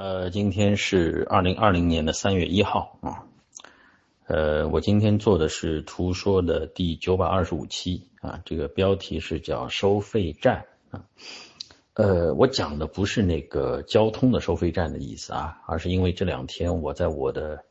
[0.00, 3.26] 呃，今天是二零二零年的三月一号啊。
[4.28, 11.04] 呃，我今天做的是《图说》的第九百二十五期啊，这个标题是叫“收费站”啊。
[11.92, 17.62] 呃，我讲的不是那个交通的收费站的意思啊，而是因为这两天我在我的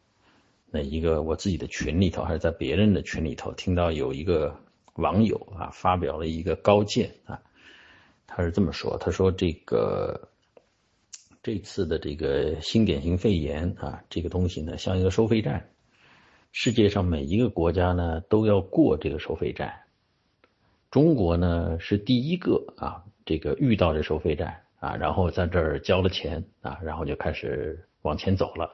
[0.69, 4.55] 那一个我自己的群里头，还是在别人的群里头，听到有一个
[4.93, 7.41] 网友啊发表了一个高见啊，
[8.27, 10.29] 他是这么说，他说这个。
[11.49, 15.67] 这次的这个新典型肺炎啊，这个东西呢，像一个收费站，
[16.51, 19.73] 世界上每一个国家呢都要过这个收费站。
[20.91, 28.71] 中国呢是第一个啊，这个遇到这收费站啊，然后在这儿交了钱啊，然后就开始往前走了。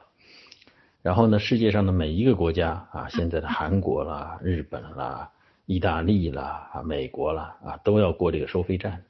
[1.00, 5.32] 然后呢，世界上的每一个国家啊，现在的韩国啦、日本啦、
[5.64, 9.02] 意大利啦、啊美国啦啊，都要过这个收费站。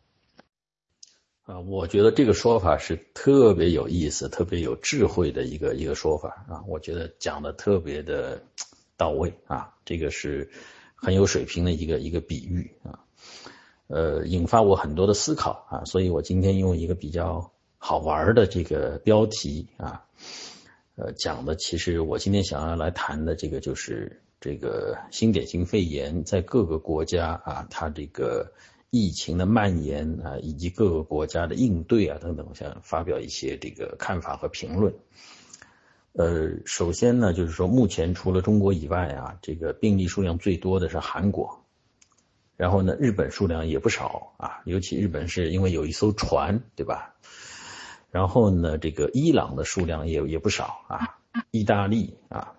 [1.46, 8.42] 啊，我觉得这个说法是特别有意思、特别有智慧的一个一个说法啊，我觉得讲的特别的
[8.96, 10.50] 到位啊，这个是
[10.96, 12.98] 很有水平的一个一个比喻啊，
[13.86, 20.02] 呃，引发我很多的思考啊，所以我今天用一个比较好玩的这个标题啊，
[20.96, 28.52] 呃，讲的其实我今天想要来谈的这个就是这个新典型肺炎在各个国家啊，它这个。
[28.90, 34.94] 疫情的蔓延啊，以及各个国家的应对啊等等，我想发表一些这个看法和评论。
[36.12, 41.64] 呃，首先呢，就是说目前除了中国以外啊，这个病例数量最多的是韩国，
[42.56, 47.16] 然后呢，日本数量也不少啊，尤其日本是因为有一艘船，对吧？
[48.10, 51.18] 然后呢，这个伊朗的数量也也不少啊，
[51.50, 52.54] 意大利啊。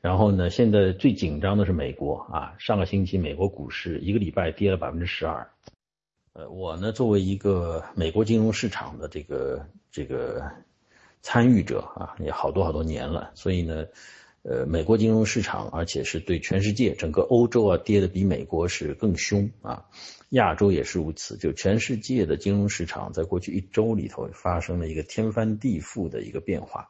[0.00, 5.50] 然后呢，现在最紧张的是美国啊，上个星期美国股市一个礼拜跌了百分之十二。
[6.32, 10.50] 呃，我呢作为一个美国金融市场的这个这个
[11.20, 13.84] 参与者啊，也好多好多年了，所以呢，
[14.42, 19.84] 呃，美国金融市场，而且是对全世界整个欧洲啊跌的比美国是更凶啊，
[20.30, 26.88] 亚洲也是如此，就全世界的金融市场在过去一周里头发生了一个天翻地覆的一个变化。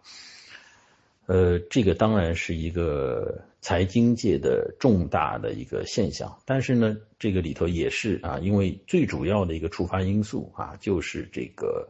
[1.30, 11.88] 呃，这个当然是一个财经界的重大的一个现象，但是呢，这个里头也是啊，因为最主要的一个触发因素啊，就是这个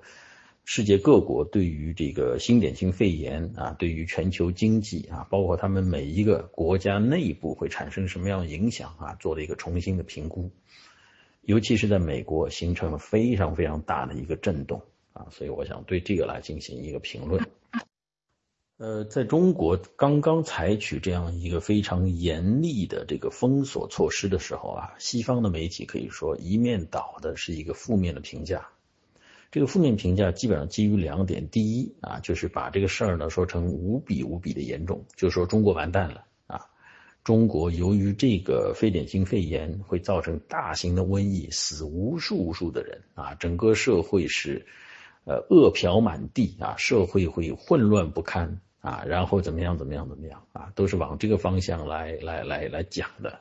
[0.66, 10.50] 世界各国对于这个新典型肺炎啊，对于全球经济啊，包括他们每一个国家内部会产生什么样的影响啊，做了一个重新的评估，
[11.40, 14.82] 尤其是在美国形成了非常非常大的一个震动
[15.14, 17.42] 啊，所以我想对这个来进行一个评论。
[18.80, 28.68] 呃，在中国刚刚采取这样一个非常严厉的这个封锁措施的时候啊，西方的媒体可以说一面倒的是一个负面的评价。
[29.50, 36.64] 这个负面评价基本上基于两点：第一啊，就是把这个事儿呢说成无比无比的严重，就说中国完蛋了啊！
[37.22, 44.64] 中国由于这个非典型肺炎会造成大型的瘟疫，死无数无数的人啊，整个社会是
[45.26, 48.62] 呃饿殍满地啊，社会会混乱不堪。
[48.80, 49.76] 啊，然后怎么样？
[49.78, 50.08] 怎么样？
[50.08, 50.42] 怎么样？
[50.52, 53.40] 啊，都是往这个方向来来来来讲的。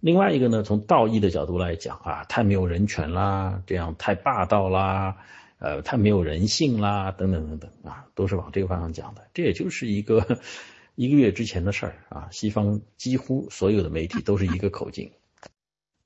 [0.00, 5.16] 另外一个呢，从道义的角度来讲啊，太没有人权啦，这样太霸道啦，
[5.58, 9.28] 呃，太没有人性啦，等等等等啊，都是往这个方向讲的。
[9.34, 10.38] 这也就是一个
[10.94, 15.12] 一个月之前的事儿啊，西方几乎所有的媒体都是一个口径。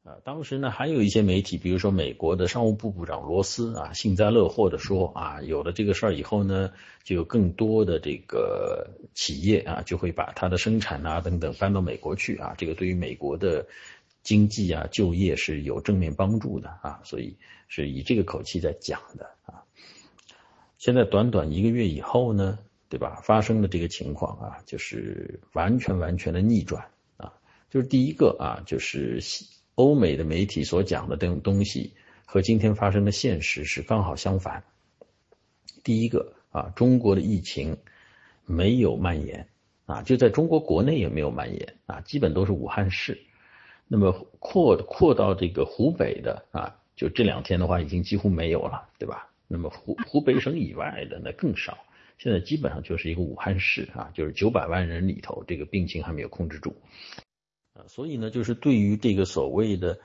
[0.02, 6.72] 啊，当时呢，还有一些媒体，比如说美国的商务部部长罗斯啊，幸灾乐祸的说啊，有了这个事儿以后呢，
[7.04, 13.66] 就有更多的这个企业啊，就会把它的生产啊等等搬到美国去啊，这个对于美国的
[14.22, 17.36] 经济啊、就业是有正面帮助的啊，所以
[17.68, 19.64] 是以这个口气在讲的啊。
[20.78, 23.20] 现在短短一个月以后呢，对吧？
[23.22, 26.86] 发生的这个情况啊，就是完全完全的逆转
[27.18, 27.34] 啊，
[27.68, 29.22] 就是第一个啊，就是。
[29.80, 31.94] 欧美的媒体所讲的这种东西
[32.26, 34.62] 和今天发生的现实是刚好相反。
[35.82, 37.78] 第一个啊，中国的疫情
[38.44, 39.48] 没有蔓延
[39.86, 43.18] 啊，就在中国国内也没有蔓延啊，基本都是武汉市。
[43.88, 49.30] 那么扩扩到这个湖北的啊，就这两天的话已经几乎没有了，对吧？
[49.48, 51.78] 那么湖 湖北省以外的那更少，
[52.18, 56.76] 现在基本上就是一个武汉市啊，就是九百万人里头，这个病情还没有控制住。
[57.88, 59.98] 所以呢，就是对于这个所谓的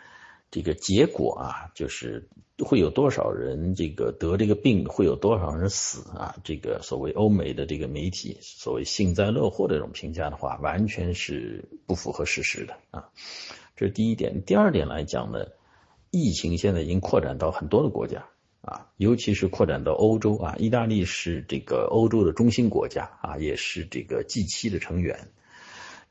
[0.52, 2.30] 这个结果啊，就是
[2.60, 6.36] 会有多少人这个得这个病，会有多少人死啊？
[6.44, 13.10] 这个所谓欧美的这个媒体所谓幸灾乐祸的这种评价的话，完全是不符合事实的啊。
[13.76, 14.44] 这是第一点。
[14.46, 15.48] 第二点来讲呢，
[16.12, 18.26] 疫情现在已经扩展到很多的国家
[18.62, 20.56] 啊，尤其是扩展到欧洲啊。
[20.58, 25.28] 意大利是这个欧洲的中心国家啊，也是这个 G7 的成员。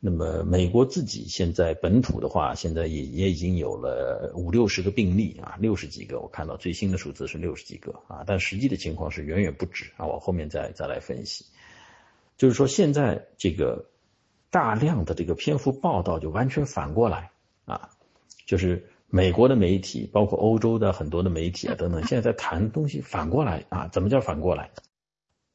[0.06, 10.04] 那么美国自己现在本土的话，现在也也已经有了五六十个病例啊，六十几个，我看到最新的数字是六十几个啊，但实际的情况是远远不止啊。
[10.04, 11.46] 我后面再再来分析，
[12.36, 13.86] 就是说现在这个
[14.50, 17.30] 大量的这个篇幅报道就完全反过来
[17.64, 17.88] 啊，
[18.44, 24.70] 就是美国的媒体，包括欧洲的很多的媒体啊等等，现在在谈东西反过来啊，怎么叫反过来？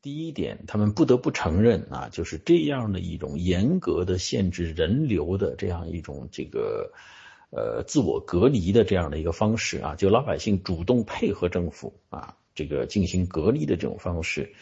[0.02, 6.94] 第一点，他们不得不承认啊，就是这样的一种严格的限制人流的这样一种这个
[7.52, 14.54] 呃自我隔离的这样的一个方式啊，就老百姓主动配合政府啊，这个进行隔离的这种方式，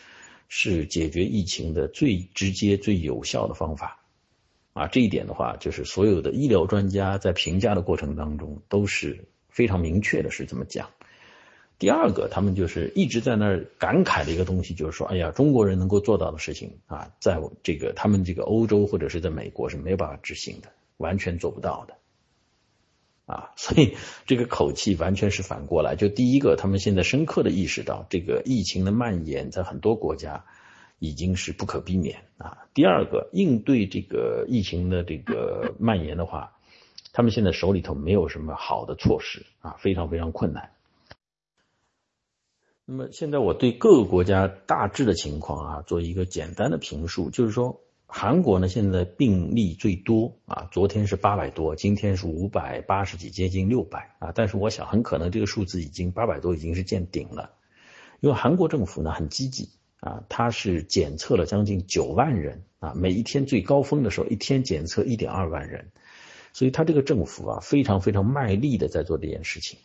[0.48, 4.04] 是解决疫情的最直接、最有效的方法
[4.74, 4.88] 啊。
[4.88, 10.90] 这一点的话，就是所有的医疗专家在评价的过程当中都是非常明确的，是这么讲。
[11.80, 21.94] 第二个，他们就是一直在那儿感慨的一个东西，就是说，哎呀，中国人能够做到的事情啊，在这个他们这个欧洲或者是在美国是没有办法执行的，完全做不到的，
[23.28, 23.96] 啊，所以
[24.26, 25.96] 这个口气完全是反过来。
[25.96, 30.46] 就第一个，他们现在深刻的意识到，这个疫情的蔓延在很多国家
[30.98, 32.66] 已经是不可避免啊。
[32.74, 36.54] 第二个，应对这个疫情的这个蔓延的话，
[37.14, 40.72] 他们现在手里头没有什么好的措施啊，非常非常困难。
[42.89, 54.31] 那么现在我对各个国家大致的情况啊做一个简单的评述，就是说韩国呢现在病例最多啊，昨天是八百多，今天是五百八十几，接近六百啊。
[54.34, 57.51] 但是我想很可能这个数字已经八百多已经是见顶了，
[58.22, 59.68] 因为韩国政府呢很积极
[60.00, 65.92] 啊，它是检测了将近九万人啊，每一天最高峰的时候一天检测一点二万人，
[66.54, 69.78] 所以它这个政府啊非常非常卖力的在做这件事情。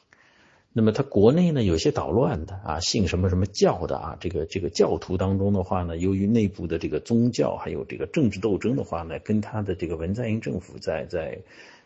[0.74, 11.42] 那么他国内呢有些捣乱的啊，信什么什么教的啊，这个这个教徒当中的话呢，由于内部的这个宗教还有这个政治斗争的话呢，跟他的这个文在寅政府在在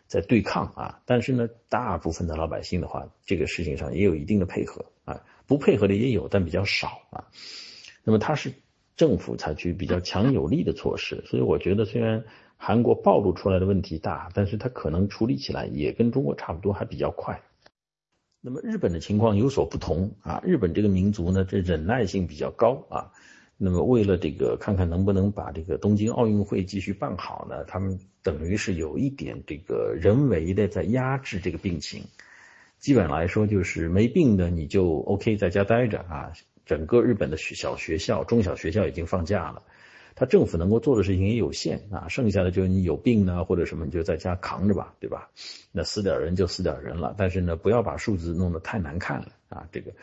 [0.07, 1.01] 在对抗啊。
[1.05, 7.27] 但是呢，大部分的老百姓的话，这个事情上也有一定的配合啊，不配合的也有，但比较少啊。
[8.05, 8.53] 那么他是
[8.95, 12.23] 政府采取比较强有力的措施，所以我觉得虽然
[12.55, 17.41] 韩国暴露出来的问题大，但是他可能处理起来也跟中国差不多，还比较快。
[18.41, 23.11] 那么日本的情况有所不同啊，日本这个民族呢，这忍耐性比较高啊。
[23.57, 32.03] 那么为了这个看看能不能把这个东京奥运会继续办好呢，他们等于是有一点这个人为的在压制这个病情。
[32.79, 36.31] 基本来说就是没病的你就 OK 在家待着啊。
[36.67, 39.63] 整个日本的学小学校、中小学校已经放假了。
[40.19, 45.29] 他政府能够做的事情也有限啊，剩下的就是你有病呢或者什么，你就在家扛着吧，对吧？
[45.71, 49.69] 那死点人就死点人了，但是呢，不要把数字弄得太难看了啊。
[49.71, 49.93] 这个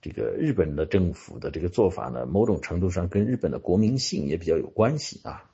[0.00, 5.50] 这个日本的政府的这个做法呢，某种程度上跟日本的国民性也比较有关系啊。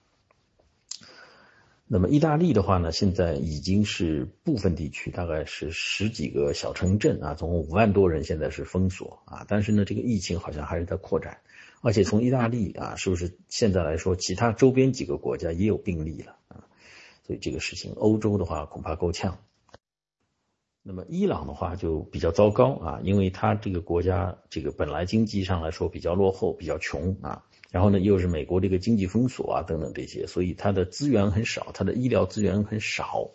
[1.87, 11.38] 那么意大利的话呢，现在已经是部分地区大概是十几个小城镇啊，总共五万多人现在是封锁啊，但是呢，这个疫情好像还是在扩展。
[11.84, 16.64] 而且从意大利啊，是不是现在来说，其他周边几个国家也有病例了啊？
[17.26, 19.37] 所以这个事情，欧洲的话恐怕够呛。
[20.84, 33.32] 那么伊朗的话就比较糟糕啊，因为它这个国家这个本来经济上来说比较落后、比较穷啊，然后呢又是美国这个经济封锁啊等等这些，所以它的资源很少，它的医疗资源很少，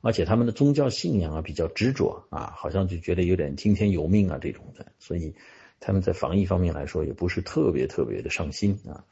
[0.00, 5.34] 而且他们的宗教信仰啊比较执着啊，好像就觉得有点听天由命啊这种的，所以。
[5.80, 9.04] 他们在防疫方面来说也不是特别特别的上心啊，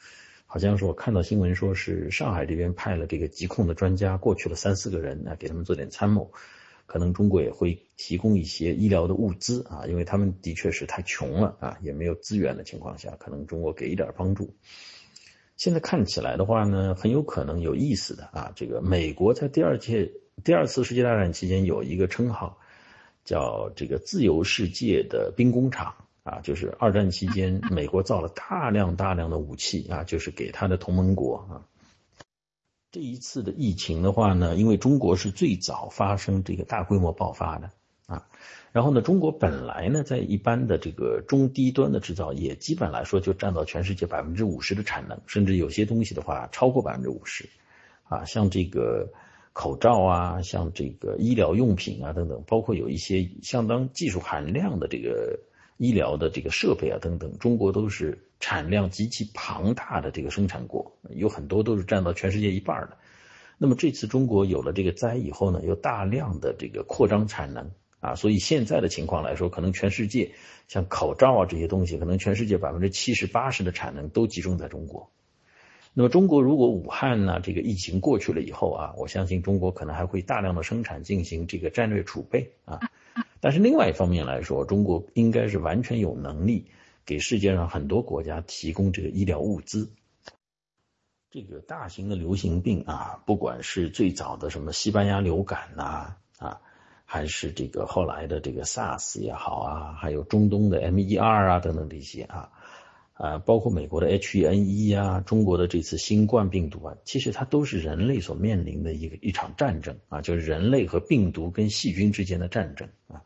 [0.46, 6.30] 好像是我看到新闻说是上海这边派了这个疾控的专家过去了三四个人啊，给他们做点参谋，
[6.86, 14.54] 可能中国也会提供一些医疗的物资啊，因为他们的确是太穷了啊，也没有资源的情况下，可能中国给一点帮助。
[15.56, 20.12] 现在看起来的话呢，很有可能有意思的啊，这个美国在第二届
[20.44, 22.58] 第二次世界大战期间有一个称号，
[23.24, 25.94] 叫这个自由世界的兵工厂。
[26.28, 31.64] 啊，就是二战期间， 美国造了大量大量的武器啊，就是给他的同盟国啊。
[32.90, 37.70] 这一次的疫情的话呢，因为中国是最早发生这个大规模爆发的
[38.06, 38.28] 啊，
[38.72, 47.48] 然后呢，中国本来呢在一般的这个中低端的制造业，基本来说就占到全世界百分之五十的产能，甚至有些东西的话超过百分之五十
[48.04, 49.12] 啊，像这个
[49.54, 55.40] 口罩啊，像这个医疗用品啊等等，包括有一些相当技术含量的这个。
[55.78, 62.98] 医疗的这个设备啊等等，中国都是产量极其庞大的这个生产国，有很多都是占到全世界一半的。
[63.58, 67.70] 那么这次中国有了这个灾以后呢，有大量的这个扩张产能
[68.00, 70.32] 啊，所以现在的情况来说，可能全世界
[70.66, 75.10] 像口罩啊这些东西，可能全世界百分之七十八十的产能都集中在中国。
[75.94, 82.80] 那么中国如果武汉呢这个疫情过去了以后啊，我相信中国可能还会大量的生产进行这个战略储备啊。
[83.40, 86.70] 但是另外一方面来说，中国应该是完全有能力
[87.06, 89.92] 给世界上很多国家提供这个医疗物资。
[91.30, 96.60] 这个大型的流行病啊，不管是最早的什么西班牙流感呐啊，
[97.04, 102.50] 还是这个后来的这个 SARS 也好啊，还有中东的 M1 啊等等这些啊。
[103.18, 113.22] 啊，包括美国的 H1N1 啊，中国的这次新冠病毒啊，其实它都是人类所面临的一个一场战争啊，就是人类和病毒跟细菌之间的战争啊。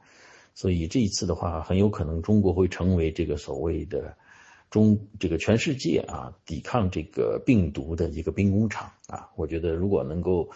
[0.54, 4.16] 所以这一次的话，很有可能中国会成为这个所谓的
[4.70, 9.28] 中这个全世界啊抵抗这个病毒的一个兵工厂啊。
[9.36, 10.48] 我觉得如果能够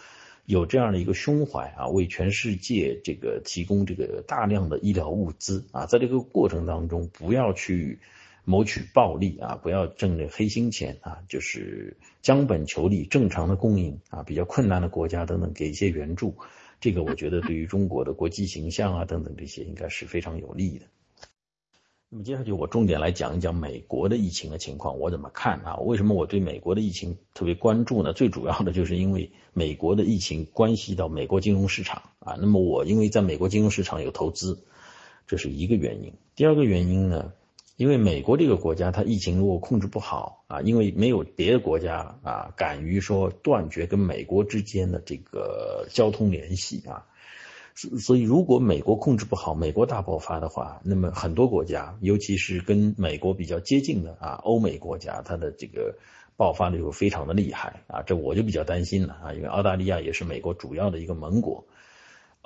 [0.45, 7.99] 有这样的一个胸怀啊，为全世界这个提供这个大量的医疗物资啊，在这个过程当中不要去。
[8.49, 16.33] 谋取暴利啊，不要挣那黑心钱啊，就是将本求利，正常的供应啊，比较困难的国家等等给一些援助，
[16.79, 20.85] 这个我觉得对于中国的国际形象啊等等这些应该是非常有利的。
[22.09, 25.75] 那么接下去我重点来讲一讲美国的疫情的情况，我怎么看啊？
[25.79, 28.13] 为什么我对美国的疫情特别关注呢？
[28.13, 32.37] 最主要的就是因为美国的疫情关系到美国金融市场啊。
[32.39, 34.63] 那么我因为在美国金融市场有投资，
[35.27, 36.13] 这是一个原因。
[36.33, 37.33] 第二个原因呢？
[37.77, 47.05] 因为美国这个国家，它疫情如果控制不好啊，因为没有别的国家啊敢于说断绝跟美国之间的这个交通联系啊，
[47.75, 55.99] 所所以如果美国控制不好，美国大爆发的话，那么很多国家，尤其是跟美国比较接近的啊欧美国家，它的这个
[56.35, 61.63] 爆发的就非常的厉害啊，这我就比较担心了啊，因为澳大利亚也是美国主要的一个盟国。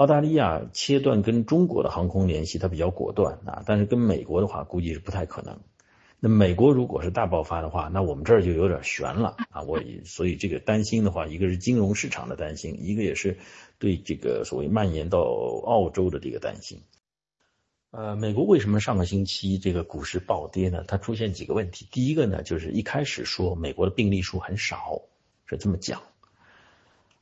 [0.02, 5.60] 澳大利亚切断跟中国的航空联系，它比较果断啊，但是跟美国的话，估计是不太可能。
[6.20, 9.62] 那美国如果是大爆发的话，那我们这儿就有点悬了啊。
[9.62, 13.38] 我所以这个担心的话，一个是金融市场的担心，一个也是
[13.78, 16.82] 对这个所谓蔓延到澳洲的这个担心。
[17.92, 20.84] 呃，美国为什么上个星期这个股市暴跌呢？
[20.88, 21.88] 它出现几个问题。
[21.92, 25.04] 第一个呢，就是一开始说美国的病例数很少，
[25.46, 26.02] 是这么讲。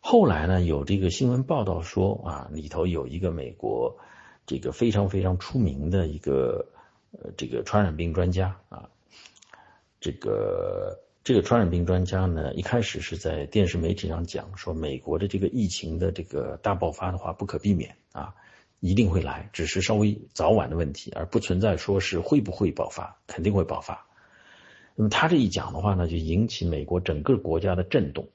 [0.01, 3.98] 后来呢，有这个新闻报道说啊，里头有一个美国
[4.46, 6.65] 这个非常非常出名的一个
[7.12, 8.89] 呃这个传染病专家啊，
[10.00, 18.34] 这个这个传染病专家呢，一开始是在电视媒体上讲说，美国的这个疫情的这个大爆发的话不可避免啊，
[18.79, 24.08] 一定会来，只是稍微早晚的问题，而不存在说是会不会爆发，肯定会爆发。
[24.96, 28.29] 那么他这一讲的话呢，就引起美国整个国家的震动。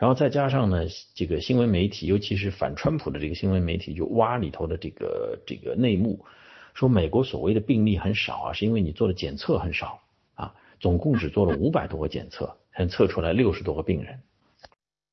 [0.00, 6.24] 然后再加上呢，这个新闻媒体，尤其是反川普的这个新闻媒体，就挖里头的这个这个内幕，
[6.72, 10.00] 说美国所谓的病例很少啊，是因为你做的检测很少
[10.32, 14.22] 啊，总共只做了五百多个检测，才测出来六十多个病人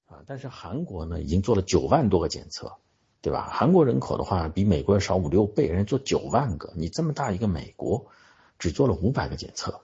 [0.06, 0.24] 啊。
[0.25, 2.72] 但是韩国呢，已经做了九万多个检测，
[3.22, 3.50] 对吧？
[3.51, 8.08] 韩国人口的话比美国要少五六倍，人家做九万个，你这么大一个美国，
[8.58, 9.82] 只做了五百个检测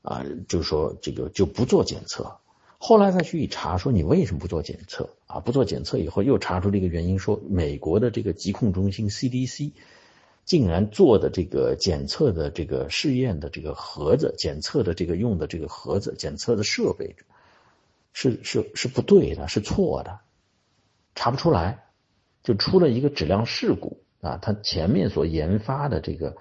[0.00, 2.38] 啊，就是说这个就不做检测。
[2.80, 5.40] 后来再去一查，说你为什么不做检测啊？
[5.40, 9.72] 不做检测以后，又查出这个原因，说美国的这个疾控中心 CDC
[10.44, 17.16] 竟然做的这个检测的这个试验的这个盒子，检测的这个用的这个盒子，检测的设备
[18.12, 20.20] 是是是不对的，是错的，
[21.16, 21.84] 查不出来，
[22.44, 24.38] 就出了一个质量事故啊！
[24.40, 26.36] 他前面所研发的这个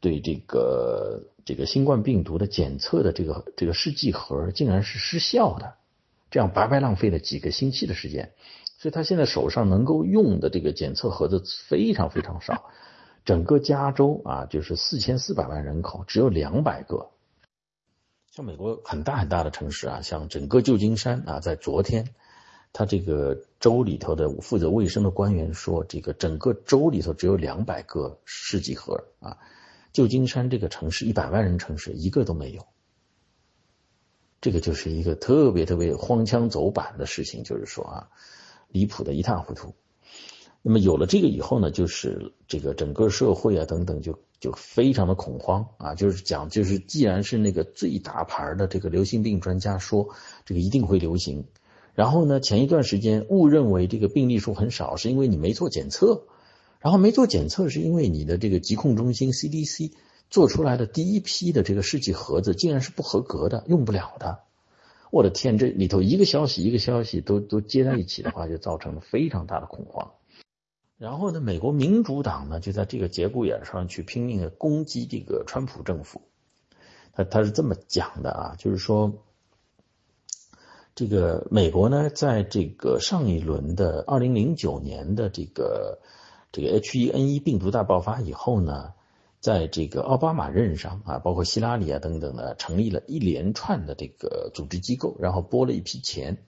[0.00, 1.24] 对这个。
[1.48, 5.76] 这个新冠病毒的检测的这个这个试剂盒竟然是失效的，
[6.30, 8.34] 这样白白浪费了几个星期的时间，
[8.76, 12.68] 所以他现在手上能够用的这个检测盒子非常非常少，
[13.24, 17.08] 整个加州啊就是四千四百万人口只有两百个，
[18.30, 22.08] 像美国很大很大的城市啊，像整个旧金山啊，在昨天，
[22.74, 29.38] 他这个州里头的负责卫生的官员说，这个整个州里头只有两百个试剂盒啊。
[29.92, 32.66] 旧金山这个城市一百万人城市一个都没有，
[34.40, 38.08] 这个就是一个特别特别荒腔走板的事情，就是说啊，
[38.68, 39.74] 离谱的一塌糊涂。
[40.60, 50.14] 那么有了这个以后呢，就是这个整个社会啊等等就就非常的恐慌啊，就是讲就是既然是那个最大牌的这个流行病专家说
[50.44, 51.46] 这个一定会流行，
[51.94, 56.26] 然后呢前一段时间误认为这个病例数很少，是因为你没做检测。
[56.80, 59.92] 然后没做检测，是因为你的这个疾控中心 CDC
[60.30, 64.40] 做出来的第一批的这个试剂盒子竟然是不合格的，用不了的。
[65.10, 70.12] 我的天，这里头一个消息一个消息都都接在一起的话，就造成了非常大的恐慌。
[70.98, 76.22] 然后呢，美国民主党呢就在这个节骨眼上去拼命的攻击这个川普政府。
[77.12, 79.24] 他他是这么讲的啊，就是说，
[80.94, 86.00] 这个美国呢，在这个上一轮的二零零九年的这个
[86.52, 88.92] 这个 H1N1 病毒大爆发以后呢。
[89.40, 96.38] 在这个奥巴马任上啊，包括希拉里啊等等的，成立了一连串的这个组织机构，然后拨了一批钱。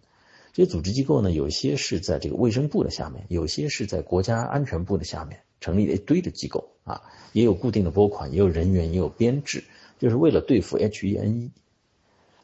[0.53, 7.03] 这些组织机构呢，有些是在这个卫生部的下面，有些是在国家安全部的下面，成立了一堆的机构啊，
[7.33, 9.63] 也有固定的拨款，也有人员，也有编制，
[10.01, 11.51] 就是为了对付 H1N1。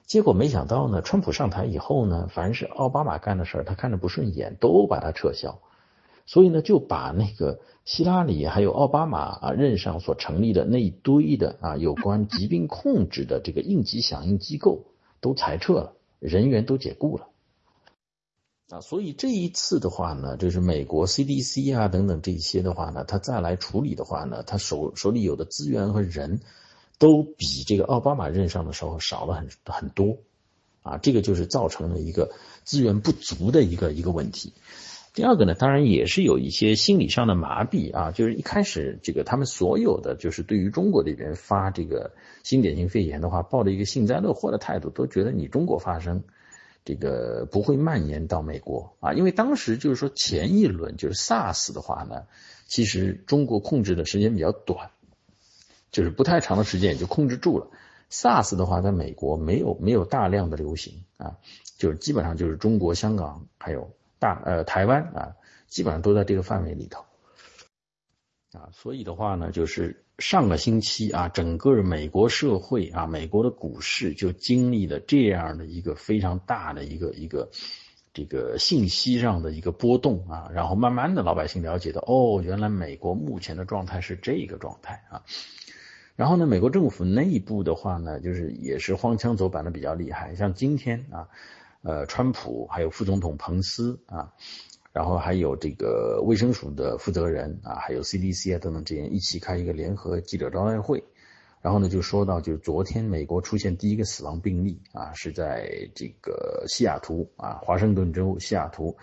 [0.07, 5.59] 结果没想到呢，川普上台以后呢，凡是奥巴马干的事儿，他看着不顺眼，都把它撤销。
[6.27, 14.87] 所以呢，就把那个希拉里还有奥巴马啊任上所成立的那一堆的啊有关疾病控制的这个应急响应机构
[15.21, 17.29] 都裁撤了，人员都解雇了
[18.71, 18.81] 啊。
[18.81, 26.41] 所以这一次的话呢，就是美国 CDC 啊等等这些的话呢，他再来处理的话呢，他手手里有的资源和人
[26.99, 30.19] 都比这个奥巴马任上的时候少了很很多
[30.83, 30.99] 啊。
[30.99, 32.33] 这个就是造成了一个
[32.65, 34.53] 资源不足的一个一个问题。
[35.17, 46.23] 第二个呢，当然也是有一些心理上的麻痹啊，就是一开始这个他们所有的就是对于中国这边发这个新典型肺炎的话，抱着一个幸灾乐祸的态度，都觉得你中国发生
[46.85, 52.25] 这个不会蔓延到美国啊，因为当时就是说前一轮就是 SARS 的话呢，
[52.67, 54.91] 其实中国控制的时间比较短，
[55.93, 57.69] 就是不太长的时间也就控制住了。
[58.11, 61.39] SARS 的话，在美国没有没有大量的流行啊，
[61.79, 63.91] 就是基本上就是中国香港还有。
[64.19, 67.05] 大呃，台湾啊，基本上都在这个范围里头
[68.53, 77.51] 啊，所以的话呢，就是上个星期啊，整个美国社会啊，美国的股市就经历了这样的一个非常大的一个一个
[78.15, 85.23] 这个信息上的一个波动啊，然后慢慢的老百姓了解到，哦，原来美国目前的状态是这个状态啊，
[86.15, 91.29] 然后呢，美国政府内部的话呢，就是也是荒腔走板的比较厉害，像今天啊。
[91.87, 94.33] 呃，川普还有副总统彭斯啊，
[94.93, 101.05] 然后还有这个卫生署的负责人啊，还有 CDC 啊等等这些一起开一个联合记者招待会，
[101.63, 108.97] 然后呢就说到，就是昨天美国出现第一个死亡病例啊，是在这个西雅图啊，华盛顿州西雅图，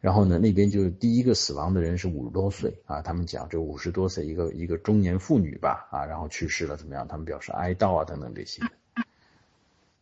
[0.00, 7.06] 然后呢那边就第一个死亡的人是五十多岁啊，他们讲这五十多岁一个一个中年妇女吧啊，然后去世了怎么样？
[7.06, 8.60] 他们表示哀悼啊等等这些。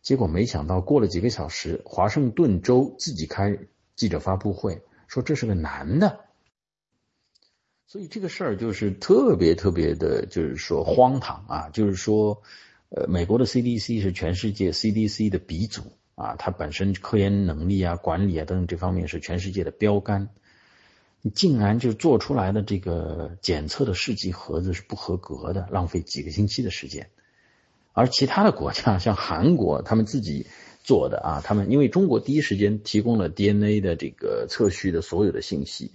[0.03, 3.57] 结果没想到，过了几个小时，华盛顿州自己开
[3.95, 6.21] 记者发布会，说这是个男的。
[7.87, 11.69] 所以这个事儿就是特别特别的，就是说荒唐啊！
[11.71, 12.43] 就是说，
[12.89, 15.83] 呃，美国的 CDC 是全世界 CDC 的鼻祖
[16.15, 20.31] 啊，它本身科研能力啊、管理啊等等这方面是全世界的标杆。
[21.35, 27.11] 竟然就做出来的这个检测的试剂盒子是不合格的，浪费几个星期的时间。
[27.93, 30.47] 而其他的国家， 像韩国，他们自己
[30.83, 35.93] 做的啊，他们因为中国第一时间提供了 DNA 的这个测序的所有的信息，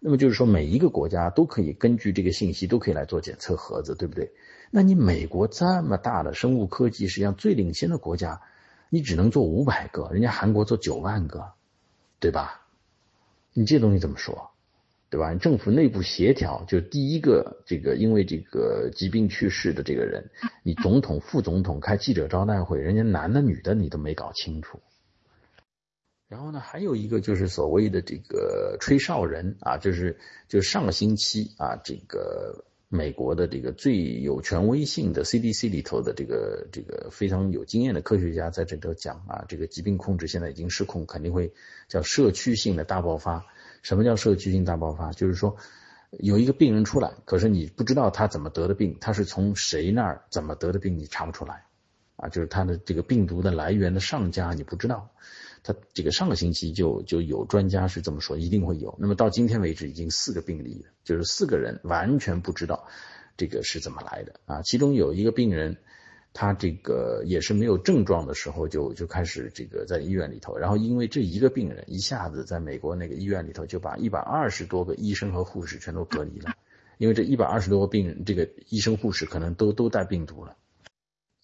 [0.00, 4.32] 那么就是说每一个国家都可以根据这个信息都可以来做检测盒子，对不对？
[4.70, 8.40] 那你美国这么大的生物科技，实际上最领先的国家，
[8.88, 11.52] 你只能做五百个，人家韩国做九万个，
[12.18, 12.62] 对吧？
[13.52, 14.50] 你这东西怎么说？
[15.14, 15.32] 对吧？
[15.36, 20.28] 政府内部协调，就第一个这个因为这个疾病去世的这个人，
[20.64, 24.80] 你总统、副总统开记者招待会，人家男的女的你都没搞清楚。
[26.26, 41.52] 然后呢，还有一个就是所谓的这个吹哨人啊，就是就上个星期啊，这个美国的这个最有权威性的 CDC 里头的这个这个非常有经验的科学家在这头讲啊，这个疾病控制现在已经失控，肯定会
[41.86, 43.46] 叫社区性的大爆发。
[43.84, 45.12] 什么叫社区性大爆发？
[45.12, 45.56] 就是说，
[46.18, 51.66] 有一个病人出来，可是你不知道他怎么得的病，他是从谁那儿怎么得的病，你查不出来，
[52.16, 55.10] 啊，就是他的这个病毒的来源的上家你不知道。
[55.62, 58.96] 他这个上个星期就就有专家是这么说，一定会有。
[58.98, 62.86] 那么到今天为止，已经四个病例了，就是四个人完全不知道
[63.36, 65.76] 这个是怎么来的啊，其中有一个病人。
[66.36, 76.52] 他这个也是没有症状的时候就就开始这个在医院里头，然后因为这一个病人一下子在美国那个医院里头就把一百二十多个医生和护士全都隔离了，
[76.98, 80.56] 因为这一百二十多个病人，这个医生护士可能都都带病毒了，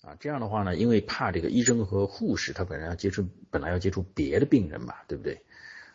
[0.03, 5.40] 啊，这样的话呢，因为怕这个医生和护士他本来要接触本来要接触别的病人嘛，对不对？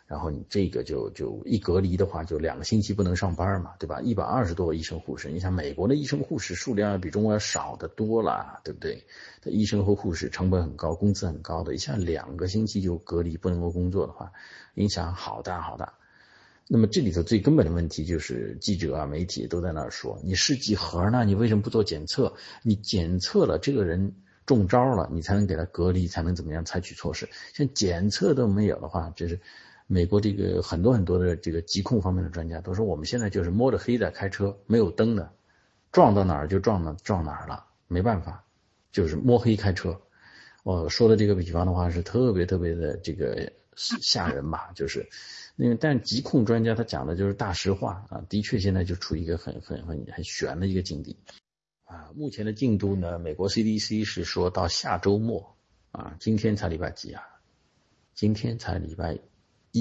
[0.06, 4.00] 然后你这个就就一隔离的话，就两个星期不能上班嘛，对吧？
[4.00, 9.04] 一百二十多个医生护士，你想美国的医生护士数量要比中国要少得多了，对不对？
[9.42, 14.32] 他医生和护士成本很高，工资很高的，一下两个星期就隔离不能够工作的话，
[14.74, 15.94] 影响好大好大。
[16.68, 22.34] 那么这里头最根本的问题就是记者啊、媒体都在那儿说，你试剂盒呢，你为什么不做检测？
[22.62, 24.14] 你检测了这个人
[24.46, 27.28] 中招了，你才能给他隔离，才能怎么样采取措施。
[27.54, 29.40] 像检测都没有的话，这是
[29.86, 35.32] 美国这个很多很多的这个疾控方面的专家都说，我们现在就是摸着黑的开车，没有灯的，
[35.92, 38.44] 撞到哪儿就撞到撞哪儿了，没办法，
[38.92, 40.00] 就是摸黑开车。
[40.64, 45.08] 我说的这个比方的话是特别特别的这个吓人吧，就是。
[45.58, 51.16] 因为，但疾控专家他讲的就是大实话啊，的确现在就处于一个很很很很悬的一个境地
[51.84, 52.10] 啊。
[52.14, 55.56] 目前的进度呢，美国 CDC 是说到下周末
[55.92, 57.22] 啊，今天才礼拜几啊？
[58.14, 59.18] 今天才礼拜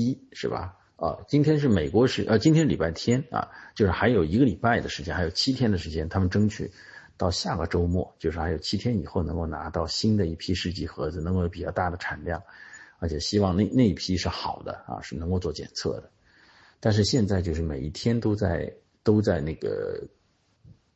[0.04, 0.78] 一是吧？
[0.98, 6.72] 啊，今天是美国时呃，今天礼拜天啊，就是还有一个礼拜的时间，还有七天的时间，他们争取
[7.18, 12.42] 到下个周末，就是还有七天以后能够拿到新的一批试剂盒子，能够有比较大的产量。
[12.98, 16.10] 而且希望那那一批是好的啊，是能够做检测的。
[16.80, 20.02] 但是现在就是每一天都在都在那个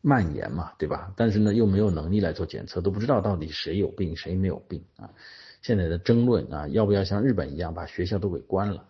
[0.02, 1.14] 蔓延嘛，对吧？
[1.18, 5.10] 但是呢，又没有能力来做检测，都不知道到底谁有病谁没有病啊。
[5.62, 8.89] 现在的争论啊，要不要像日本一样把学校都给关了？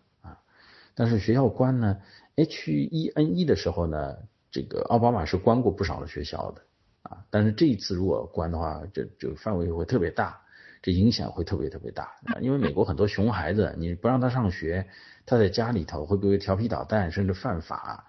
[1.00, 2.02] 但是学校关呢
[2.36, 4.18] ，H1N1 的时候呢，
[4.52, 6.62] 这个奥巴马是关过不少的学校的
[7.04, 7.24] 啊。
[7.30, 10.42] 但是这一次如果关的话，这这个范围会特别大。
[10.82, 12.40] 这影响会特别特别大啊！
[12.40, 14.88] 因为美国很多熊孩子，你不让他上学，
[15.26, 18.06] 他在家里头会不会调皮捣蛋，甚至犯法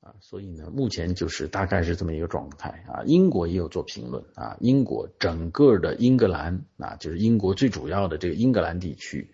[0.00, 0.12] 啊？
[0.20, 3.02] 所以呢，目前就是大概是这么一个状态啊。
[3.06, 9.32] 英国也有做评论啊，英国整个的英格兰啊，就是英国最主要的这个英格兰地区，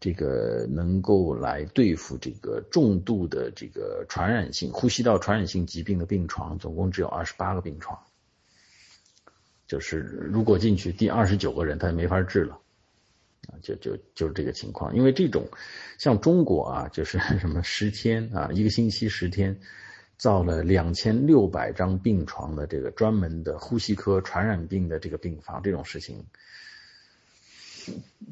[0.00, 7.98] 这个能够来对付这个重度的这个传染性呼吸道传染性疾病的病床，总共只有二十八个病床。
[9.66, 12.58] 就是如果进去第二十九个人，他也没法治了，
[13.46, 14.96] 啊，就就就是这个情况。
[14.96, 15.46] 因为这种
[15.98, 19.60] 像中国啊，就是 什么十天啊，一个星期十天，
[20.16, 26.24] 造了两千六百张病床的这个专门的呼吸科传染病的这个病房，这种事情，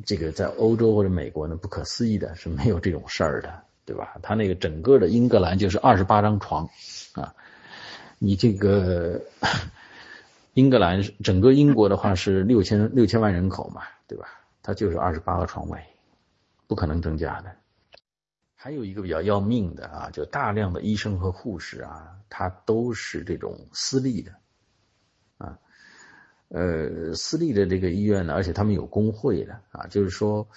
[0.05, 4.17] 这个在欧洲或者美国呢，不可思议的是没有这种事儿的，对吧？
[4.23, 6.69] 他那个整个的英格兰就是二十八张床
[7.13, 7.35] 啊，
[8.19, 9.21] 你这个。
[10.55, 14.27] 英格兰整个英国的话是六千六千万人口嘛，对吧？
[14.61, 15.79] 它就是二十八个床位，
[16.67, 17.55] 不可能增加的。
[18.57, 24.33] 还有一个比较要命的啊，就大量的医生和护士啊，他都是这种私立的，
[26.49, 30.49] 呃，私立的这个医院呢，而且他们有工会的啊，就是说，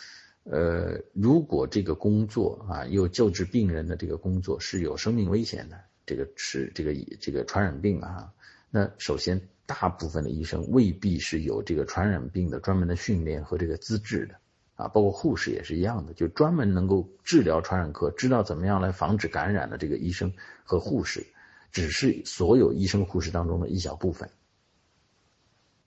[0.43, 8.33] 呃，如果这个工作啊，又救治病人的这个工作是有生命危险的，这个是这个这个传染病啊，
[8.69, 9.41] 那首先。
[9.67, 14.35] 大部分的医生未必是有这个传染病的专门的训练和这个资质的
[14.75, 20.33] 啊，包括护士也是一样的，就专门能够治疗传染科、知道怎么样来防止感染的这个医生
[20.65, 21.25] 和护士，
[21.71, 24.29] 只是所有医生护士当中的一小部分。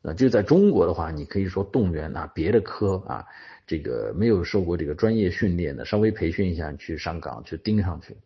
[0.04, 3.26] 啊，就在中国的话，你可以说动员啊别的科啊，
[3.66, 8.16] 这个没有受过这个专业训练的，稍微培训一下去上岗去盯上去，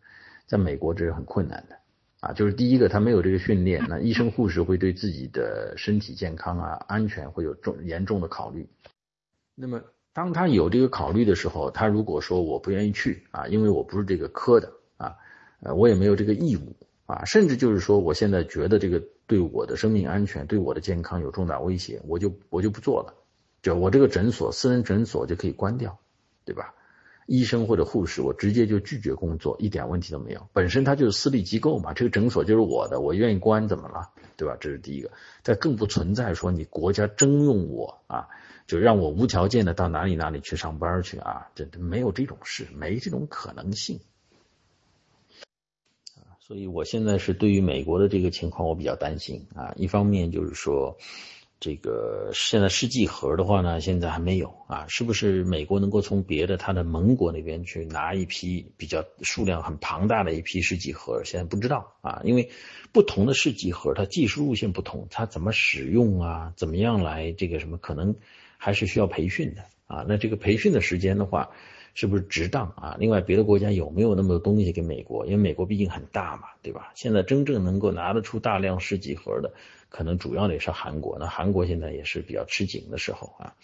[0.44, 1.78] 在美国这是很困难的。
[2.20, 8.68] 啊，就是第一个，他没有这个训练，那医生护士会对自己的身体健康啊、安全会有重严重的考虑。
[9.54, 9.80] 那么，
[10.12, 15.14] 当他有这个考虑的时候，他如果说我不愿意去啊，因为我不是这个科的啊，
[15.62, 16.74] 呃，我也没有这个义务
[17.06, 23.14] 啊，甚至就是说，我现在觉得这个对我的生命安全、对我的健康有重大威胁，我就我就不做了，
[23.62, 26.00] 就我这个诊所、私人诊所就可以关掉，
[26.44, 26.74] 对吧？
[27.26, 30.48] 医生或者护士，我直接就拒绝工作，一点问题都没有。
[30.54, 34.56] 本身他就是私立机构嘛，这个诊所就是我的，我愿意关怎么了，对吧？
[34.58, 35.10] 这是第一个。
[35.42, 38.28] 但更不存在说你国家征用我啊，
[38.66, 44.00] 就让我无条件的到哪里哪里去上班去啊，这没有这种事，没这种可能性。
[46.48, 50.96] 所以我现在是对于美国的这个情况我比较担心啊，一方面就是说。
[51.60, 61.24] 这个现在试剂盒的话呢，现在还没有啊，是不是美国能够从别的它的盟国那边去拿一批比较数量很庞大的一批试剂盒？
[61.24, 62.50] 现在不知道啊，因为
[62.92, 68.14] 不同的试剂盒它技术路线不同，它怎么使用啊，怎么样来这个什么，可能
[68.56, 70.04] 还是需要培训的啊。
[70.06, 71.50] 那这个培训的时间的话，
[72.00, 72.96] 是不是值当啊？
[73.00, 75.26] 另外，别的国家有没有那么多东西给美国？
[75.26, 76.92] 因为美国毕竟很大嘛，对吧？
[76.94, 79.52] 现在真正能够拿得出大量试剂盒的。
[79.88, 83.54] 可能主要的也是韩国，那韩国现在也是比较吃紧的时候啊，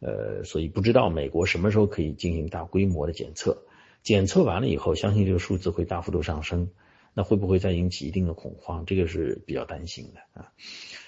[0.00, 3.58] 呃，所以不知道美国什么时候可以进行大规模的检测，
[4.02, 6.70] 检测完了以后，相信这个数字会大幅度上升，
[7.14, 8.84] 那会不会再引起一定的恐慌？
[8.86, 10.52] 这个是比较担心的啊。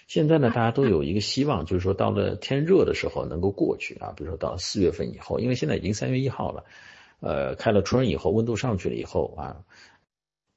[0.08, 6.64] 现在呢，大家都有一个希望，就是说到了天热的时候能够过去啊，比如说到四月份以后，因为现在已经三月一号了，
[7.20, 9.64] 呃，开了春以后，温度上去了以后啊，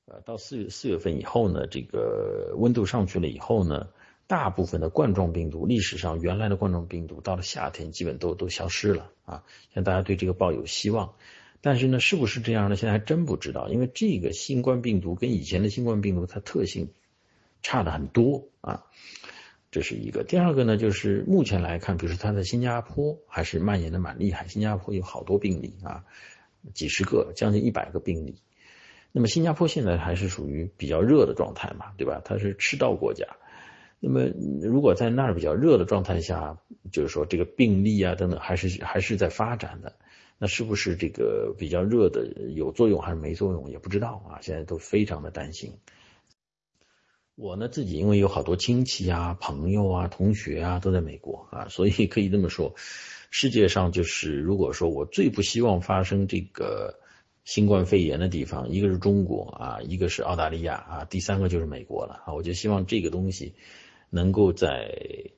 [0.07, 3.87] 呃，到四月四月份以后呢，这个温度上去了以后呢，
[4.27, 11.13] 大部分的冠状病毒，历史上原来的冠状病毒到了夏天基本都都消失了啊，现在大家对这个抱有希望，
[11.65, 12.75] 但是呢，是不是这样呢？
[12.75, 16.91] 现在还真不知道，因为这个新冠病毒跟以前的新冠病毒它特性
[17.63, 18.83] 差的很多啊。
[19.71, 26.05] 这是一个，第二个呢，就是目前来看，比如说它在新加坡还是蔓延的蛮厉害，新加坡有好多病例啊，
[26.75, 28.35] 几十个，将近一百个病例。
[29.11, 32.21] 那么新加坡现在还是属于比较热的状态嘛，对吧？
[32.23, 33.25] 它是赤道国家。
[33.99, 34.25] 那么
[34.61, 36.59] 如果在那儿比较热的状态下，
[36.91, 39.95] 就是说这个病例啊等等，还是还是在发展的，
[40.37, 45.73] 那是不是这个比较热的有作用还是没作用也不知道啊，现在都非常的担心。
[47.35, 52.75] 我呢自己因为有好多亲戚啊、朋友啊、同学啊都在美国啊，所以 可以这么说，
[53.29, 56.99] 世界上就是如果说我最不希望发生这个
[57.43, 62.33] 新冠肺炎的地方，一个是中国啊，一个是澳大利亚啊，第三个就是美国了啊。
[62.33, 63.53] 我就希望这个东西
[64.09, 64.89] 能够在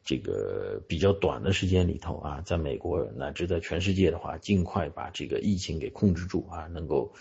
[0.04, 7.14] 这个比较短的时间里头啊，在美国乃至在全世界的话，尽快把这个疫情给控制住啊，能够。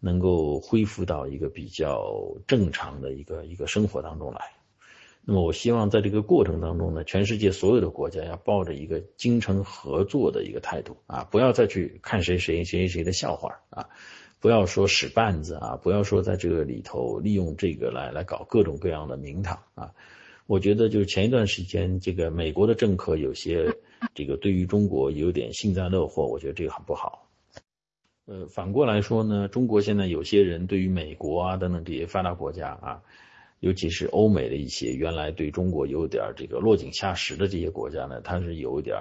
[0.00, 4.52] 能够恢复到一个比较正常的一个一个生活当中来。
[5.22, 13.88] 那么，我希望在这个过程当中呢，全世界所有的国家要抱着一个精诚合作的一个态度啊，不要再去看谁谁谁谁的笑话啊，
[14.40, 19.94] 不要说使绊子啊，不要说在这个里头利用这个来来搞各种各样的名堂啊。
[20.46, 23.76] 我觉得就是前一段时间，这个美国的政客有些
[24.14, 27.30] 这个对于中国有点幸灾乐祸，我觉得这个很不好。
[28.26, 33.02] 呃，反过来说呢，中国现在有些人对于美国啊等等这些发达国家啊，
[33.60, 38.96] 尤其是欧美的一些原来对中国有点这个落井下石的这些国家呢，他是有点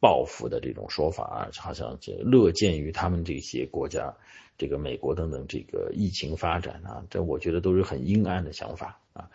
[0.00, 4.16] 报复的这种说法啊，好像这乐见于他们这些国家，
[4.58, 9.30] 这个美国等等这个疫情发展啊，这我觉得都是很阴暗的想法啊。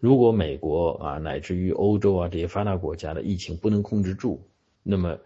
[0.00, 4.42] 如果美国啊乃至于欧洲啊这些发达国家的疫情不能控制住，
[4.82, 5.18] 那么。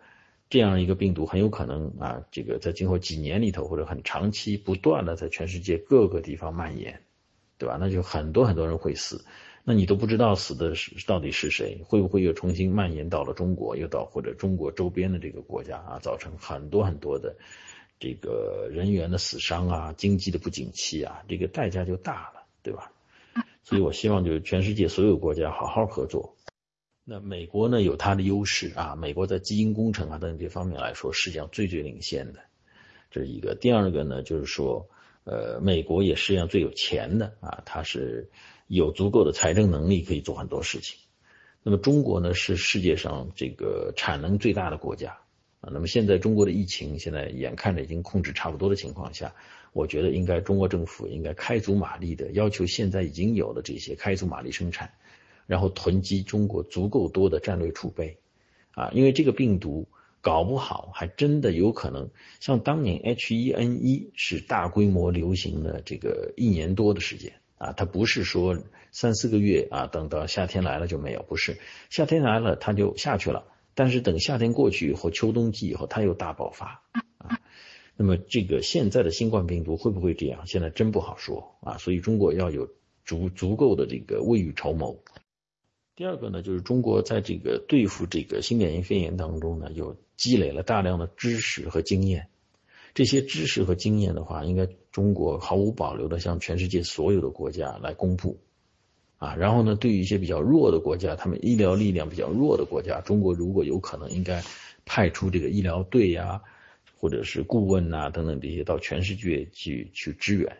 [0.50, 7.00] 这样一个病毒很有可能啊，这个在今后几年里头或者很长期不断的在全世界各个地方蔓延，
[7.58, 7.76] 对吧？
[7.80, 9.24] 那就很多很多人会死，
[9.64, 17.34] 那你都不知道死的是到底是谁，会不会又重新蔓延到了中国，又到或者中国周边的这个国家啊，造成很多很多的
[17.98, 22.92] 这个人员的死伤啊，经济的不景气啊，这个代价就大了，对吧？
[23.64, 26.36] 所以我希望就是全世界所有国家好好合作。
[27.02, 32.40] 那美国呢有它的优势啊，美国在基因工程啊等这方面来说，实际上最最领先的，
[33.10, 33.54] 这是一个。
[33.54, 34.88] 第二个呢，就是说，
[35.24, 38.30] 呃，美国也实际上最有钱的啊，它是
[38.68, 40.98] 有足够的财政能力可以做很多事情。
[41.62, 45.18] 那么中国呢是世界上这个产能最大的国家
[45.60, 45.68] 啊。
[45.72, 49.34] 那么现在中国的疫情现在眼看着已经控制差不多的情况下，
[49.74, 54.90] 我觉得应该中国政府应该开足马力的要求现在已经有的这些开足马力生产。
[55.46, 58.16] 然后囤积中国足够多的战略储备，
[58.70, 59.86] 啊，因为这个病毒
[60.22, 62.08] 搞不好还真的有可能
[62.40, 68.58] 像当年 H1N1 是大规模流行的这个一年多的时间啊，它不是说
[68.90, 71.58] 三四个月啊，等到夏天来了就没有，不是
[71.90, 76.82] 夏天来了它就下去了，但是等夏天过去以后，秋冬季以后它又大爆发。
[77.96, 80.46] 那么这个现在的新冠病毒会不会这样？
[80.46, 82.68] 现在真不好说啊，所以中国要有
[83.04, 84.98] 足足够的这个未雨绸缪。
[85.96, 92.26] 第二个呢，就是中国在这个对付这个新冠肺炎当中呢，有积累了大量的知识和经验。
[92.94, 98.38] 这些知识和经验的话，应该中国毫无保留的向全世界所有的国家来公布
[99.18, 99.36] 啊。
[99.36, 104.42] 然后呢，对于一些比较弱的国家，他们医疗力量比较弱的国家，中国如果有可能，应该
[104.84, 106.42] 派出这个医疗队呀，
[107.04, 110.56] 或者是顾问呐等等这些到全世界去去支援。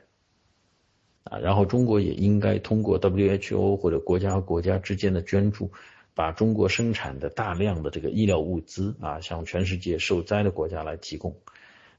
[1.23, 5.73] 啊，然后中国也应该通过 WHO 或者国家和国家之间的捐助，
[6.13, 11.35] 把中国生产的大量的这个医疗物资啊，向全世界受灾的国家来提供。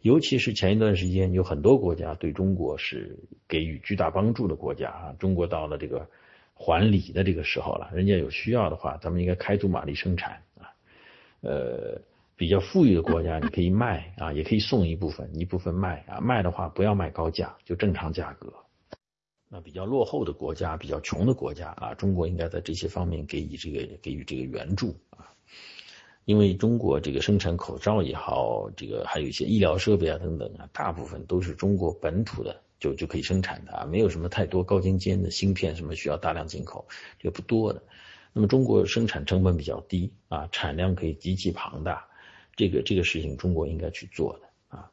[0.02, 6.08] 尤其是前一段时间有很多国家对中国是给予巨大帮助的国家啊，中国到了这个
[6.54, 10.70] 还礼的这个时候了，人家有需要的话，咱们应该开足马力生产啊。
[11.42, 12.00] 呃，
[12.38, 18.54] 比较富裕的国家你可以卖啊，也可以送一部分，一部分卖啊，卖的话不要卖高价，就正常价格。
[19.48, 25.32] 那比较落后的国家、比较穷的国家啊，中国应该在这些方面给予这个给予这个援助啊，
[26.26, 36.86] 因为中国这个生产口罩也好，这个还有一些医疗设备啊等等啊，大部分都是中国本土的就就可以生产的啊，没有什么太多高精尖的芯片什么需要大量进口，
[37.20, 37.82] 这个不多的。
[38.34, 42.08] 那么中国生产成本比较低啊，产量可以极其庞大，
[42.56, 44.92] 这个这个事情中国应该去做的啊，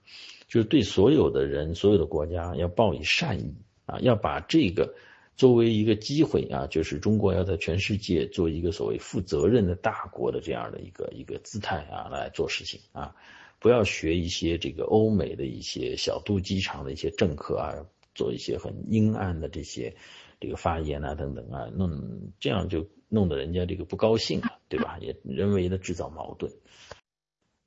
[0.49, 3.55] 就是对所有的人、所有的国家要报以善意
[3.87, 4.95] 啊，要把这个
[5.37, 13.15] 作为一个机会啊，就是中国要在全世界做一个所谓负责任的大国的这样的一个一个姿态啊来做事情啊，
[13.59, 19.95] 不要学一些这个欧美的一些小肚鸡肠的一些政客啊，做一些很阴暗的这些
[20.41, 24.99] 这个发言啊等等啊，弄这样就弄得人家这个不高兴了，对吧？
[25.01, 26.53] 也人为的制造矛盾。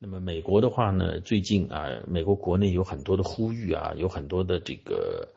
[0.06, 5.28] 那么美国的话呢，最近啊，美国国内有很多的呼吁啊，有很多的这个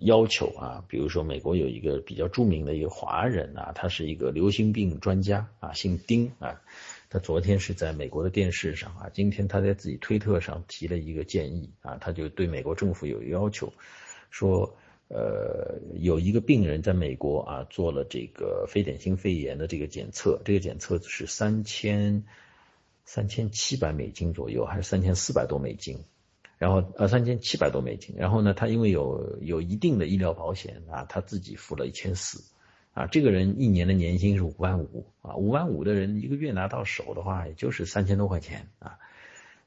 [0.00, 6.60] 要求啊，比如说美国有一个比较著名的一个华人啊，他是一个流行病专家啊，姓丁啊，
[7.10, 13.72] 他昨天是在美国的电视上啊，今天他在自己推特上提了一个建议啊，他就对美国政府有要求，
[14.30, 14.74] 说
[15.06, 22.24] 呃，有一个病人在美国啊做了这个非典型肺炎的这个检测，这个检测是三千。
[23.10, 26.04] 三千七百美金左右，还是三千四百多美金？
[26.58, 28.14] 然后呃，三千七百多美金。
[28.18, 32.44] 然后呢，他因为有有一定的医疗保险啊，他自己付了一千四
[32.92, 33.06] 啊。
[33.06, 38.98] 这个人一年的年薪是五万五啊，五万五的人一个月拿到手的话，也就是三千多块钱啊。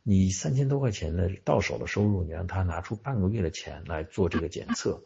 [0.03, 5.01] 你三千多块钱的到手的收入，你让他拿出半个月的钱来做这个检测，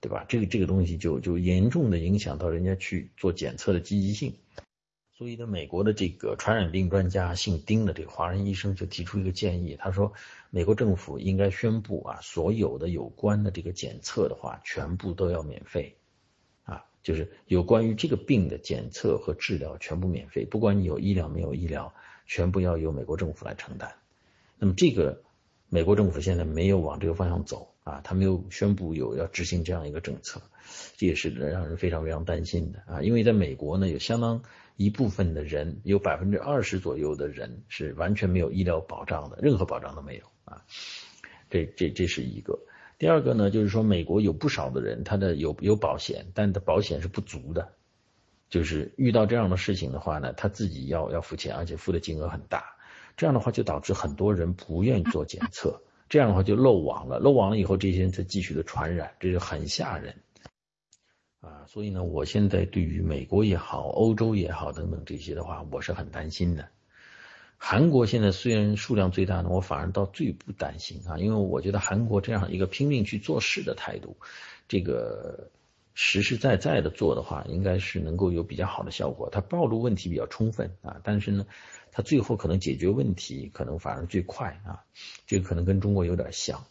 [0.00, 0.24] 对吧？
[0.28, 4.34] 这个这个东西就就严重的影响到人家去做检测的积极性。
[5.20, 10.14] 所以呢，美国的这个传染病专家姓丁的这个华人医生就提出一个建议，他说，
[10.48, 15.94] 美国政府应该宣布啊，所有的有关的这个检测的话，全部都要免费，
[16.64, 21.92] 啊，就是有关于这个病的检测和治疗全部免费，不管你有医疗没有医疗，
[22.24, 23.92] 全部要由美国政府来承担。
[24.56, 25.20] 那么这个
[25.68, 30.40] 美国政府现在没有往这个方向走啊，他没有宣布有要执行这样一个政策，
[30.96, 34.42] 这也是让人非常非常担心的啊，因为在美国呢有相当。
[34.80, 40.64] 一部分的人有百分之二十左右的人是完全没有医疗保障的，任何保障都没有啊。
[41.50, 42.58] 这这这是一个。
[42.96, 47.72] 第二个呢，就是说美国有不少的人，他的有有保险，但的保险是不足的。
[48.48, 52.64] 就是遇到这样的事情的话呢，他自己要要付钱，而且付的金额很大。
[53.18, 57.18] 这样的话就导致很多人不愿意做检测，这样的话就漏网了。
[57.18, 60.16] 漏网了以后，这些人才继续的传染，这就很吓人。
[61.40, 66.68] 啊，所以呢，我现在对于美国也好，欧洲也好等等这些的话，我是很担心的。
[67.56, 74.16] 韩国现在虽然数量最大呢，我反而倒最不担心啊，因为我觉得韩国这样一个拼命去做事的态度，
[74.68, 75.50] 这个
[75.94, 79.28] 实实在在的做的话，应该是能够有比较好的效果。
[79.30, 81.46] 它暴露问题比较充分啊，但是呢，
[81.90, 84.84] 它最后可能解决问题可能反而最快啊，
[85.26, 86.64] 这个可能跟中国有点像。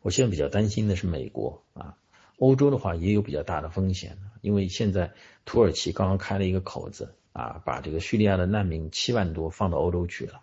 [0.00, 1.96] 我现在比较担心的是美国啊。
[2.38, 5.12] 欧洲的话也有比较大的风险，因为现在
[5.44, 10.42] 土耳其刚刚开了一个口子啊，把这个叙利亚的难民七万多放到欧洲去了。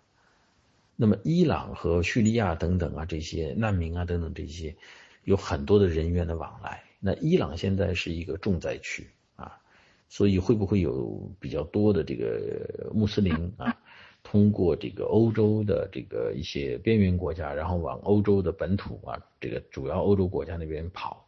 [0.96, 4.76] 那么伊朗和叙利亚等等啊，这些难民啊等等这些，
[5.24, 6.84] 有很多的人员的往来。
[7.00, 9.60] 那伊朗现在是一个重灾区啊，
[10.08, 13.76] 所以会不会有比较多的这个穆斯林啊，
[14.22, 21.23] 通过这个欧洲的这个一些边缘国家，然后往欧洲的本土啊，这个主要欧洲国家那边跑？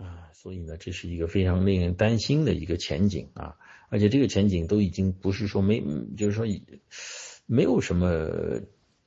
[0.00, 3.56] 啊，所以呢，这是一个非常令人担心的一个前景啊，
[3.90, 5.82] 而且这个前景都已经不是说没，
[6.16, 6.46] 就是说
[7.46, 8.62] 没有什么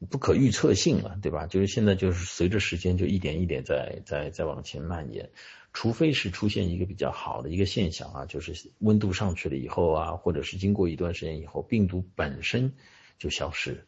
[0.10, 1.48] 不可预测性了，对吧？
[1.48, 5.30] 就是现在就是随着时间就一点一点在在在往前蔓延，
[5.72, 12.74] 除非是出现一个比较好的一个现象啊，就是温度上去了以后啊，或者是经过一段时间以后，病毒本身
[13.18, 13.86] 就消失。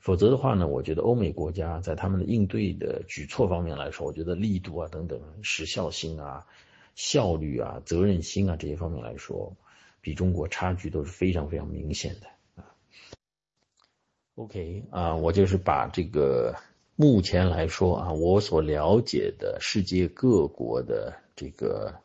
[0.00, 6.46] 否则的话呢，我觉得欧美国家在他们的应对的举措方面来说，我觉得力度啊等等、时效性啊、
[6.94, 9.56] 效率啊、责任心啊这些方面来说，
[10.00, 12.64] 比中国差距都是非常非常明显的啊。
[14.36, 16.54] OK 啊，我就是把这个
[16.94, 21.96] 目前来说啊，我所了解的世界各国的这个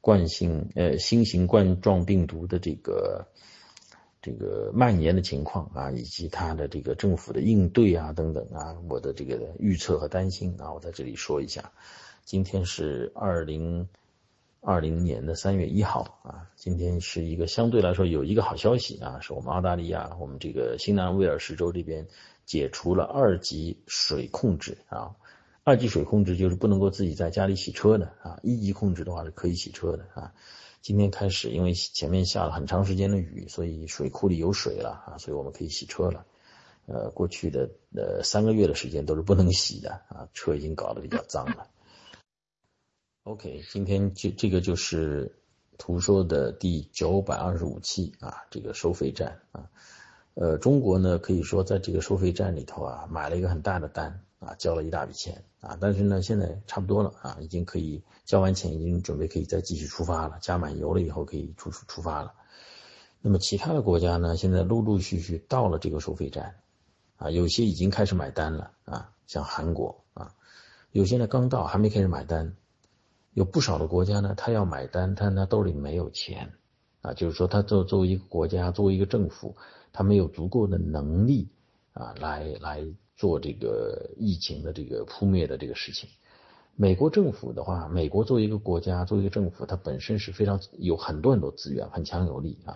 [0.00, 3.26] 冠性呃新型冠状病毒的这个。
[4.22, 11.72] 这个蔓延的情况啊，以及它的这个政府的应对啊等等啊，我的这个预测和担心啊，我在这里说一下。
[12.24, 13.88] 今天是二零
[14.60, 22.06] 二零年的三月一号啊，今天是一个相对来说有一个好消息啊，是我们澳大利亚我们这个新南威尔士州这边
[22.44, 25.16] 解除了二级水控制啊，
[25.64, 30.34] 二级水控制就是不能够自己在家里洗车的啊，一级控制的话是可以洗车的啊。
[30.82, 36.24] 今天开始，因为前面下了很长时间的雨，所以水库里有水了啊，所以我们可以洗车了。
[36.86, 41.68] 呃，过去的呃三个月的时间都是不能洗的啊，车已经搞得比较脏了。
[43.24, 45.38] OK，今天就这个就是
[45.78, 49.70] 图说的第九百二十五期啊，这个收费站啊，
[50.34, 62.34] 呃，中国呢可以说在这个收费站里头啊买了一个很大的单啊，交了一大笔钱啊，但是呢现在差不多了啊，已经可以交完钱，已经准备可以再继续出发了，加满油了以后可以出出出发了。
[63.20, 66.56] 那么其他的国家呢，现在陆陆续续到了这个收费站
[67.16, 70.34] 啊，有些已经开始买单了啊，像韩国啊，
[70.90, 72.56] 有些呢刚到还没开始买单，
[73.34, 76.52] 有不少的国家呢，他要买单，但他兜里没有钱
[77.02, 79.54] 啊，就是说他作作为一个国家，作为一个政府。
[79.92, 81.48] 他没有足够的能力
[81.94, 82.86] 啊，来来
[83.20, 86.08] 做这个疫情的这个扑灭的这个事情。
[86.74, 92.72] 美国政府的话，美国作为一个国家，作为一个政府，它本身是非常有很多很多资源，很强有力啊。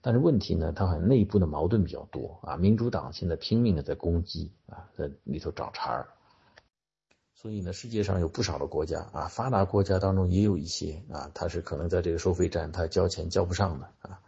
[0.00, 2.56] 但是问题呢，它很内部的矛盾比较多啊。
[2.56, 6.06] 民主党现在拼命的在攻击啊，在里头找茬儿。
[7.34, 14.20] 所以呢，世界上有不少的国家啊，发达国家当中也有一些啊，它是可能在这个收费站它交钱交不上的啊，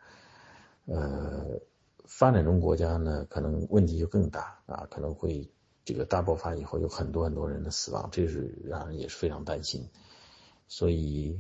[0.87, 1.61] 呃。
[2.05, 5.49] 发展中国家呢，可能问题就更大啊，可能会
[5.85, 9.89] 这个大爆发以后有很多很多人的死亡，这是让人也是非常担心。
[10.69, 11.39] 所以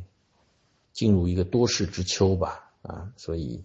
[0.92, 3.64] 进入一个多事之秋吧啊，所以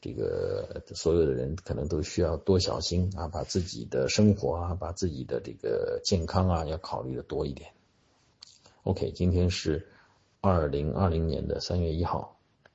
[0.00, 7.70] 这个所有的人可能都需要多小心啊，把自己的生活啊，把自己的这个健康啊，要考虑的多一点。
[8.82, 9.88] OK，今天是
[10.40, 12.33] 二零二零年的三月一号。